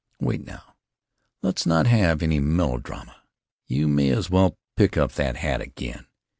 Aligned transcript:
Wait 0.19 0.43
now; 0.43 0.73
let's 1.43 1.63
not 1.63 1.85
have 1.85 2.23
any 2.23 2.39
melodrama! 2.39 3.17
You 3.67 3.87
may 3.87 4.09
as 4.09 4.31
well 4.31 4.57
pick 4.75 4.97
up 4.97 5.11
that 5.11 5.35
hat 5.37 5.61
again. 5.61 6.07